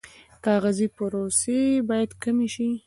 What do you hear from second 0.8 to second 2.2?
پروسې باید